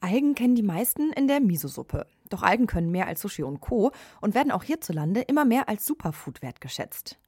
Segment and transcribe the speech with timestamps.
[0.00, 2.06] Algen kennen die meisten in der Miso-Suppe.
[2.30, 3.92] Doch Algen können mehr als Sushi und Co.
[4.20, 7.18] und werden auch hierzulande immer mehr als Superfood wertgeschätzt.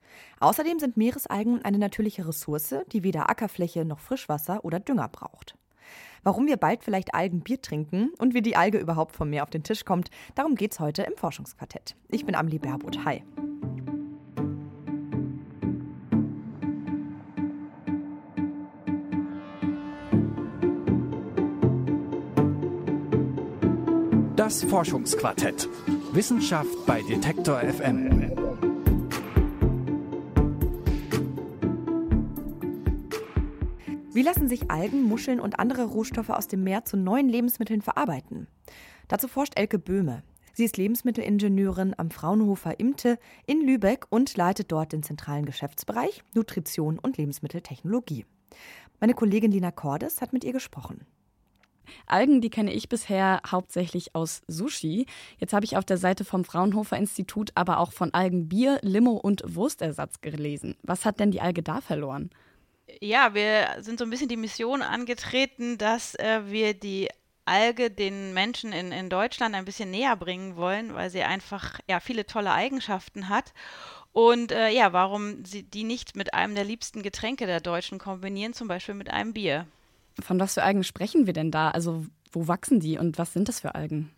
[0.41, 5.57] Außerdem sind Meeresalgen eine natürliche Ressource, die weder Ackerfläche noch Frischwasser oder Dünger braucht.
[6.23, 9.65] Warum wir bald vielleicht Algenbier trinken und wie die Alge überhaupt vom Meer auf den
[9.65, 11.97] Tisch kommt, darum geht's heute im Forschungsquartett.
[12.09, 13.05] Ich bin Amelie Berbot.
[13.05, 13.23] Hi.
[24.43, 25.69] Das Forschungsquartett.
[26.11, 28.33] Wissenschaft bei Detektor FM.
[34.13, 38.49] Wie lassen sich Algen, Muscheln und andere Rohstoffe aus dem Meer zu neuen Lebensmitteln verarbeiten?
[39.07, 40.25] Dazu forscht Elke Böhme.
[40.55, 46.99] Sie ist Lebensmittelingenieurin am Fraunhofer Imte in Lübeck und leitet dort den zentralen Geschäftsbereich Nutrition
[46.99, 48.27] und Lebensmitteltechnologie.
[48.99, 51.07] Meine Kollegin Lina Cordes hat mit ihr gesprochen.
[52.07, 55.07] Algen, die kenne ich bisher hauptsächlich aus Sushi.
[55.39, 59.43] Jetzt habe ich auf der Seite vom Fraunhofer Institut aber auch von Algenbier, Limo und
[59.47, 60.77] Wurstersatz gelesen.
[60.83, 62.31] Was hat denn die Alge da verloren?
[63.01, 67.09] Ja, wir sind so ein bisschen die Mission angetreten, dass äh, wir die
[67.45, 72.01] Alge den Menschen in, in Deutschland ein bisschen näher bringen wollen, weil sie einfach ja
[72.01, 73.53] viele tolle Eigenschaften hat.
[74.13, 78.53] Und äh, ja, warum sie die nicht mit einem der liebsten Getränke der Deutschen kombinieren,
[78.53, 79.67] zum Beispiel mit einem Bier.
[80.21, 81.71] Von was für Algen sprechen wir denn da?
[81.71, 84.11] Also wo wachsen die und was sind das für Algen?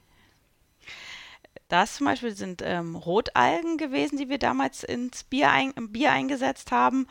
[1.69, 6.12] Das zum Beispiel sind ähm, Rotalgen gewesen, die wir damals ins Bier, ein, im Bier
[6.12, 7.06] eingesetzt haben.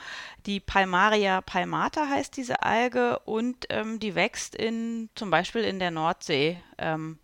[0.46, 5.92] Die Palmaria palmata heißt diese Alge und ähm, die wächst in, zum Beispiel in der
[5.92, 7.18] Nordsee, ähm,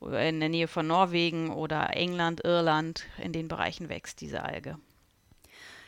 [0.00, 3.04] in der Nähe von Norwegen oder England, Irland.
[3.22, 4.78] In den Bereichen wächst diese Alge.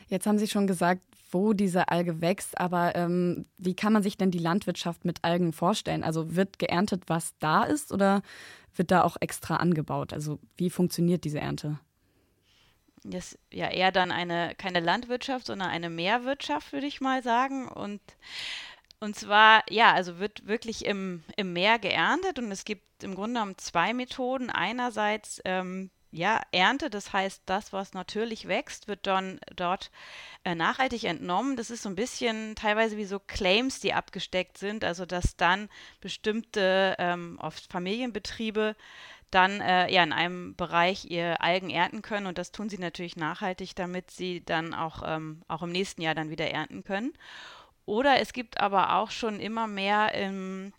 [0.09, 1.01] Jetzt haben Sie schon gesagt,
[1.33, 5.53] wo diese Alge wächst, aber ähm, wie kann man sich denn die Landwirtschaft mit Algen
[5.53, 6.05] vorstellen?
[6.05, 8.23] Also wird geerntet, was da ist oder
[8.75, 10.13] wird da auch extra angebaut?
[10.13, 11.79] Also wie funktioniert diese Ernte?
[13.05, 17.69] Das ist ja eher dann eine, keine Landwirtschaft, sondern eine Meerwirtschaft, würde ich mal sagen.
[17.69, 18.01] Und,
[19.01, 23.41] und zwar, ja, also wird wirklich im, im Meer geerntet und es gibt im Grunde
[23.41, 24.51] genommen zwei Methoden.
[24.51, 29.91] Einerseits ähm, ja, Ernte, das heißt, das, was natürlich wächst, wird dann dort
[30.45, 31.57] äh, nachhaltig entnommen.
[31.57, 35.71] Das ist so ein bisschen teilweise wie so Claims, die abgesteckt sind, also dass dann
[36.03, 38.77] bestimmte, ähm, oft Familienbetriebe,
[39.31, 43.17] dann äh, ja in einem Bereich ihr Algen ernten können und das tun sie natürlich
[43.17, 47.15] nachhaltig, damit sie dann auch, ähm, auch im nächsten Jahr dann wieder ernten können.
[47.87, 50.75] Oder es gibt aber auch schon immer mehr im,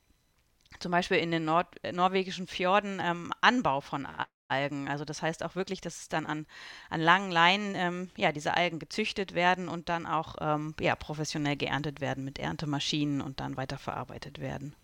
[0.80, 4.08] zum Beispiel in den Nord norwegischen Fjorden ähm, Anbau von
[4.48, 4.88] Algen.
[4.88, 6.46] Also das heißt auch wirklich, dass es dann an,
[6.90, 11.56] an langen Leinen ähm, ja, diese Algen gezüchtet werden und dann auch ähm, ja, professionell
[11.56, 14.76] geerntet werden mit Erntemaschinen und dann weiterverarbeitet werden.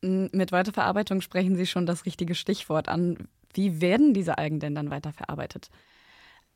[0.00, 3.28] Mit Weiterverarbeitung sprechen Sie schon das richtige Stichwort an.
[3.52, 5.70] Wie werden diese Algen denn dann weiterverarbeitet?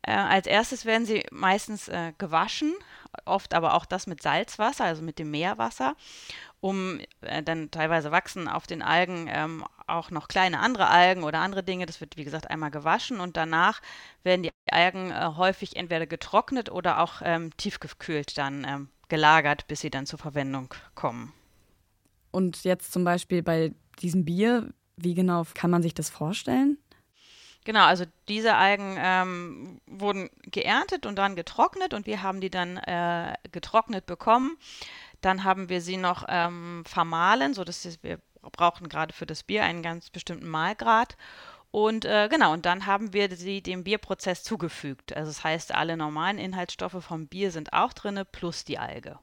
[0.03, 2.73] Äh, als erstes werden sie meistens äh, gewaschen,
[3.25, 5.95] oft aber auch das mit Salzwasser, also mit dem Meerwasser,
[6.59, 11.39] um äh, dann teilweise wachsen auf den Algen ähm, auch noch kleine andere Algen oder
[11.39, 11.85] andere Dinge.
[11.85, 13.81] Das wird, wie gesagt, einmal gewaschen und danach
[14.23, 19.81] werden die Algen äh, häufig entweder getrocknet oder auch ähm, tiefgekühlt dann ähm, gelagert, bis
[19.81, 21.33] sie dann zur Verwendung kommen.
[22.31, 26.77] Und jetzt zum Beispiel bei diesem Bier, wie genau kann man sich das vorstellen?
[27.65, 32.77] Genau, also diese Algen ähm, wurden geerntet und dann getrocknet und wir haben die dann
[32.77, 34.57] äh, getrocknet bekommen.
[35.21, 38.19] Dann haben wir sie noch ähm, vermahlen, sodass wir
[38.51, 41.15] brauchen gerade für das Bier einen ganz bestimmten Mahlgrad.
[41.71, 45.15] Und äh, genau, und dann haben wir sie dem Bierprozess zugefügt.
[45.15, 49.17] Also das heißt, alle normalen Inhaltsstoffe vom Bier sind auch drin, plus die Alge.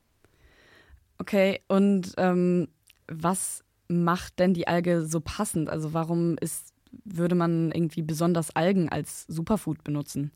[1.18, 2.68] Okay, und ähm,
[3.06, 5.68] was macht denn die Alge so passend?
[5.68, 6.69] Also warum ist
[7.04, 10.32] würde man irgendwie besonders Algen als Superfood benutzen?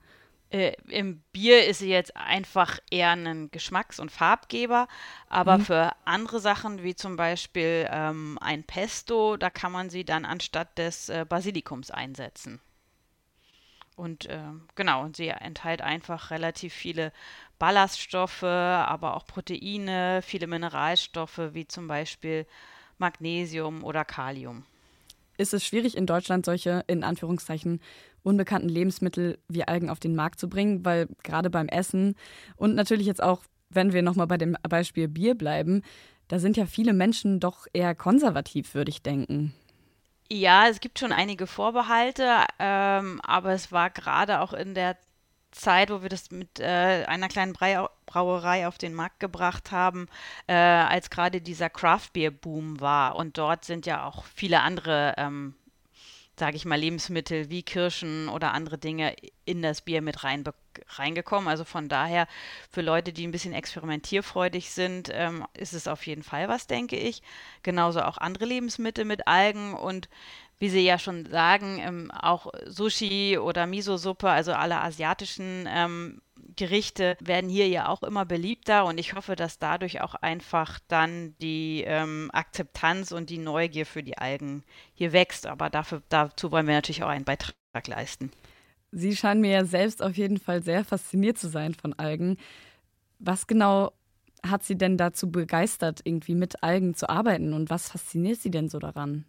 [0.51, 4.87] Äh, Im Bier ist sie jetzt einfach eher ein Geschmacks- und Farbgeber,
[5.29, 5.63] aber mhm.
[5.63, 10.79] für andere Sachen wie zum Beispiel ähm, ein Pesto, da kann man sie dann anstatt
[10.79, 12.61] des äh, Basilikums einsetzen.
[13.97, 14.39] Und äh,
[14.75, 17.13] genau, und sie enthält einfach relativ viele
[17.59, 22.47] Ballaststoffe, aber auch Proteine, viele Mineralstoffe wie zum Beispiel
[22.99, 24.65] Magnesium oder Kalium
[25.37, 27.81] ist es schwierig in Deutschland solche in Anführungszeichen
[28.23, 32.17] unbekannten Lebensmittel wie Algen auf den Markt zu bringen, weil gerade beim Essen
[32.57, 35.83] und natürlich jetzt auch, wenn wir nochmal bei dem Beispiel Bier bleiben,
[36.29, 39.55] da sind ja viele Menschen doch eher konservativ, würde ich denken.
[40.31, 44.97] Ja, es gibt schon einige Vorbehalte, ähm, aber es war gerade auch in der
[45.55, 47.55] Zeit, wo wir das mit äh, einer kleinen
[48.07, 50.09] Brauerei auf den Markt gebracht haben,
[50.47, 53.17] äh, als gerade dieser Craft Beer Boom war.
[53.17, 55.55] Und dort sind ja auch viele andere, ähm,
[56.39, 59.15] sage ich mal, Lebensmittel wie Kirschen oder andere Dinge
[59.45, 60.45] in das Bier mit rein,
[60.89, 61.49] reingekommen.
[61.49, 62.27] Also von daher,
[62.71, 66.97] für Leute, die ein bisschen experimentierfreudig sind, ähm, ist es auf jeden Fall was, denke
[66.97, 67.23] ich.
[67.63, 70.09] Genauso auch andere Lebensmittel mit Algen und
[70.65, 76.23] wie Sie ja schon sagen, ähm, auch Sushi oder Miso-Suppe, also alle asiatischen ähm,
[76.57, 81.35] Gerichte werden hier ja auch immer beliebter und ich hoffe, dass dadurch auch einfach dann
[81.43, 84.65] die ähm, Akzeptanz und die Neugier für die Algen
[84.95, 85.47] hier wächst.
[85.47, 87.55] Aber dafür, dazu wollen wir natürlich auch einen Beitrag
[87.87, 88.31] leisten.
[88.91, 92.39] Sie scheinen mir ja selbst auf jeden Fall sehr fasziniert zu sein von Algen.
[93.19, 93.93] Was genau
[94.43, 98.71] hat Sie denn dazu begeistert, irgendwie mit Algen zu arbeiten und was fasziniert Sie denn
[98.71, 99.27] so daran?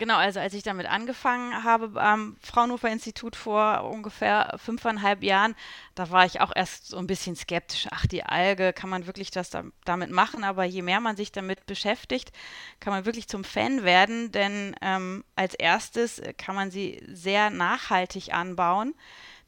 [0.00, 5.54] Genau, also als ich damit angefangen habe am Fraunhofer Institut vor ungefähr fünfeinhalb Jahren,
[5.94, 7.86] da war ich auch erst so ein bisschen skeptisch.
[7.90, 10.42] Ach, die Alge, kann man wirklich das da, damit machen?
[10.42, 12.32] Aber je mehr man sich damit beschäftigt,
[12.80, 18.32] kann man wirklich zum Fan werden, denn ähm, als erstes kann man sie sehr nachhaltig
[18.32, 18.94] anbauen,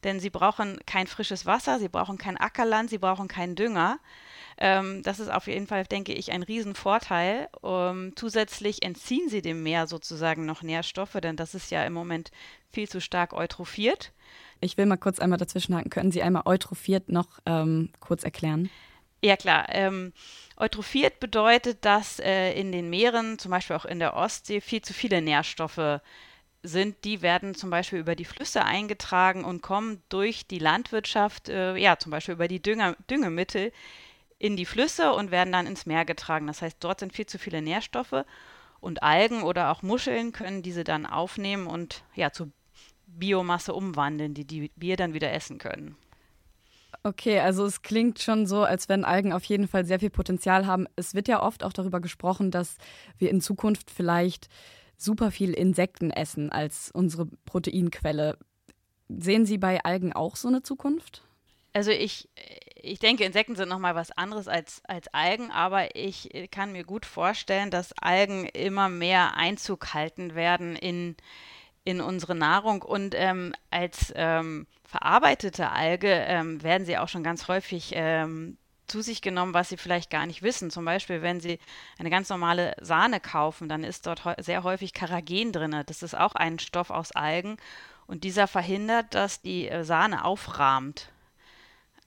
[0.03, 3.97] denn sie brauchen kein frisches Wasser, sie brauchen kein Ackerland, sie brauchen keinen Dünger.
[4.57, 7.47] Ähm, das ist auf jeden Fall, denke ich, ein Riesenvorteil.
[7.61, 12.31] Um, zusätzlich entziehen sie dem Meer sozusagen noch Nährstoffe, denn das ist ja im Moment
[12.71, 14.11] viel zu stark eutrophiert.
[14.61, 15.89] Ich will mal kurz einmal dazwischenhaken.
[15.89, 18.69] Können Sie einmal eutrophiert noch ähm, kurz erklären?
[19.21, 19.67] Ja, klar.
[19.69, 20.13] Ähm,
[20.57, 24.93] eutrophiert bedeutet, dass äh, in den Meeren, zum Beispiel auch in der Ostsee, viel zu
[24.93, 26.01] viele Nährstoffe
[26.61, 31.75] sind, die werden zum Beispiel über die Flüsse eingetragen und kommen durch die Landwirtschaft, äh,
[31.75, 33.71] ja, zum Beispiel über die Dünger, Düngemittel
[34.43, 36.47] in die Flüsse und werden dann ins Meer getragen.
[36.47, 38.25] Das heißt, dort sind viel zu viele Nährstoffe
[38.81, 42.51] und Algen oder auch Muscheln können diese dann aufnehmen und ja zu
[43.07, 45.95] Biomasse umwandeln, die, die wir dann wieder essen können.
[47.03, 50.67] Okay, also es klingt schon so, als wenn Algen auf jeden Fall sehr viel Potenzial
[50.67, 50.87] haben.
[50.97, 52.75] Es wird ja oft auch darüber gesprochen, dass
[53.17, 54.49] wir in Zukunft vielleicht
[54.97, 58.37] super viel Insekten essen als unsere Proteinquelle.
[59.07, 61.23] Sehen Sie bei Algen auch so eine Zukunft?
[61.73, 62.29] Also ich,
[62.83, 67.05] ich denke, Insekten sind nochmal was anderes als, als Algen, aber ich kann mir gut
[67.05, 71.15] vorstellen, dass Algen immer mehr Einzug halten werden in,
[71.85, 77.47] in unsere Nahrung und ähm, als ähm, verarbeitete Alge ähm, werden sie auch schon ganz
[77.47, 80.69] häufig ähm, zu sich genommen, was sie vielleicht gar nicht wissen.
[80.69, 81.59] Zum Beispiel, wenn sie
[81.97, 85.83] eine ganz normale Sahne kaufen, dann ist dort sehr häufig Karagen drin.
[85.85, 87.55] Das ist auch ein Stoff aus Algen
[88.07, 91.13] und dieser verhindert, dass die äh, Sahne aufrahmt.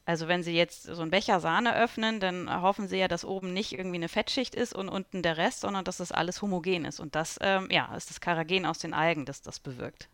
[0.06, 3.52] Also wenn Sie jetzt so einen Becher Sahne öffnen, dann hoffen Sie ja, dass oben
[3.52, 7.00] nicht irgendwie eine Fettschicht ist und unten der Rest, sondern dass das alles homogen ist.
[7.00, 10.08] Und das, ähm, ja, ist das Karagen aus den Algen, das das bewirkt.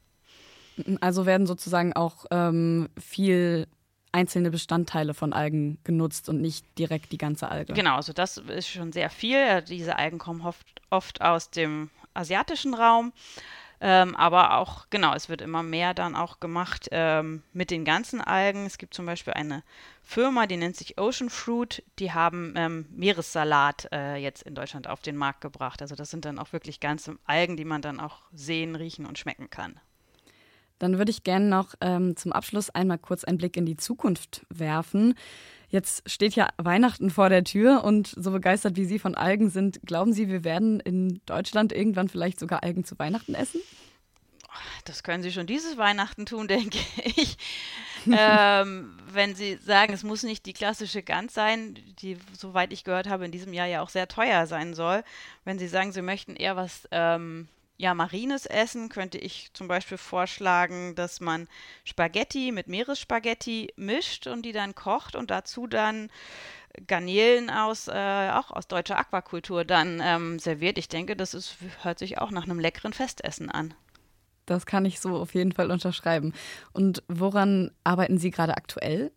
[1.02, 3.66] Also werden sozusagen auch ähm, viel
[4.12, 7.74] einzelne Bestandteile von Algen genutzt und nicht direkt die ganze Alge.
[7.74, 9.60] Genau, also das ist schon sehr viel.
[9.62, 13.12] Diese Algen kommen oft, oft aus dem asiatischen Raum.
[13.84, 18.20] Ähm, aber auch, genau, es wird immer mehr dann auch gemacht ähm, mit den ganzen
[18.20, 18.64] Algen.
[18.64, 19.64] Es gibt zum Beispiel eine
[20.04, 21.82] Firma, die nennt sich Ocean Fruit.
[21.98, 25.82] Die haben ähm, Meeressalat äh, jetzt in Deutschland auf den Markt gebracht.
[25.82, 29.18] Also das sind dann auch wirklich ganze Algen, die man dann auch sehen, riechen und
[29.18, 29.80] schmecken kann.
[30.78, 34.46] Dann würde ich gerne noch ähm, zum Abschluss einmal kurz einen Blick in die Zukunft
[34.48, 35.14] werfen.
[35.72, 39.80] Jetzt steht ja Weihnachten vor der Tür und so begeistert wie Sie von Algen sind,
[39.86, 43.58] glauben Sie, wir werden in Deutschland irgendwann vielleicht sogar Algen zu Weihnachten essen?
[44.84, 46.76] Das können Sie schon dieses Weihnachten tun, denke
[47.16, 47.38] ich.
[48.06, 53.08] ähm, wenn Sie sagen, es muss nicht die klassische Gans sein, die, soweit ich gehört
[53.08, 55.02] habe, in diesem Jahr ja auch sehr teuer sein soll.
[55.46, 57.48] Wenn Sie sagen, Sie möchten eher was ähm,
[57.82, 61.48] ja, marines Essen könnte ich zum Beispiel vorschlagen, dass man
[61.82, 66.08] Spaghetti mit Meeresspaghetti mischt und die dann kocht und dazu dann
[66.86, 70.78] Garnelen aus, äh, auch aus deutscher Aquakultur dann ähm, serviert.
[70.78, 73.74] Ich denke, das ist, hört sich auch nach einem leckeren Festessen an.
[74.46, 76.34] Das kann ich so auf jeden Fall unterschreiben.
[76.72, 79.10] Und woran arbeiten Sie gerade aktuell?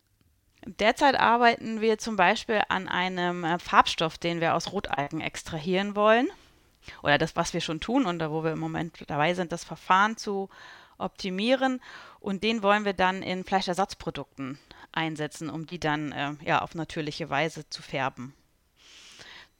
[0.66, 6.26] Derzeit arbeiten wir zum Beispiel an einem äh, Farbstoff, den wir aus Rotalgen extrahieren wollen
[7.02, 9.64] oder das, was wir schon tun und da, wo wir im Moment dabei sind, das
[9.64, 10.48] Verfahren zu
[10.98, 11.80] optimieren.
[12.20, 14.58] Und den wollen wir dann in Fleischersatzprodukten
[14.92, 18.34] einsetzen, um die dann äh, ja, auf natürliche Weise zu färben.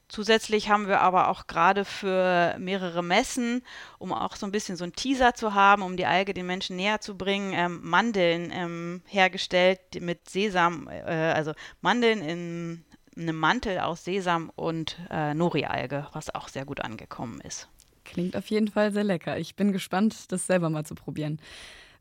[0.09, 3.63] Zusätzlich haben wir aber auch gerade für mehrere Messen,
[3.99, 6.77] um auch so ein bisschen so einen Teaser zu haben, um die Alge den Menschen
[6.77, 12.85] näher zu bringen, ähm, Mandeln ähm, hergestellt mit Sesam, äh, also Mandeln in
[13.17, 17.69] einem Mantel aus Sesam und äh, Nori-Alge, was auch sehr gut angekommen ist.
[18.05, 19.39] Klingt auf jeden Fall sehr lecker.
[19.39, 21.41] Ich bin gespannt, das selber mal zu probieren.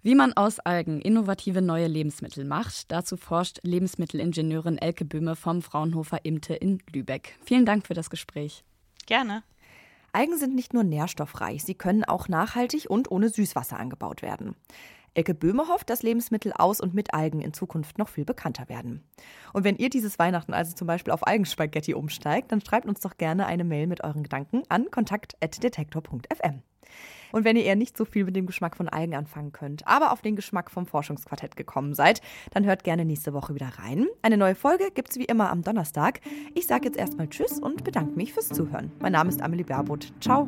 [0.03, 6.24] Wie man aus Algen innovative neue Lebensmittel macht, dazu forscht Lebensmittelingenieurin Elke Böhme vom Fraunhofer
[6.24, 7.36] Imte in Lübeck.
[7.43, 8.63] Vielen Dank für das Gespräch.
[9.07, 9.41] Gerne.
[10.12, 14.55] Algen sind nicht nur nährstoffreich, sie können auch nachhaltig und ohne Süßwasser angebaut werden.
[15.15, 19.03] Elke Böhme hofft, dass Lebensmittel aus und mit Algen in Zukunft noch viel bekannter werden.
[19.53, 23.17] Und wenn ihr dieses Weihnachten also zum Beispiel auf Algenspaghetti umsteigt, dann schreibt uns doch
[23.17, 26.62] gerne eine Mail mit euren Gedanken an kontakt.detektor.fm.
[27.31, 30.12] Und wenn ihr eher nicht so viel mit dem Geschmack von Algen anfangen könnt, aber
[30.12, 34.07] auf den Geschmack vom Forschungsquartett gekommen seid, dann hört gerne nächste Woche wieder rein.
[34.22, 36.22] Eine neue Folge gibt es wie immer am Donnerstag.
[36.53, 38.91] Ich sage jetzt erstmal Tschüss und bedanke mich fürs Zuhören.
[39.00, 40.13] Mein Name ist Amelie Berbot.
[40.22, 40.48] Ciao.